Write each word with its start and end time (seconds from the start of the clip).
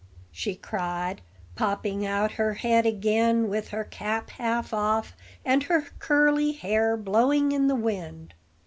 she 0.31 0.55
cried, 0.55 1.21
popping 1.55 2.07
out 2.07 2.31
her 2.31 2.55
head 2.55 2.87
again 2.87 3.47
with 3.47 3.67
her 3.67 3.83
cap 3.83 4.31
half 4.31 4.73
off, 4.73 5.15
and 5.45 5.61
her 5.65 5.83
curly 5.99 6.53
hair 6.53 6.97
blowing 6.97 7.51
in 7.51 7.67
the 7.67 7.75
wind. 7.75 8.33